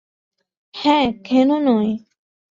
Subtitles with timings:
[0.75, 1.91] হ্যাঁ, কেন নয়?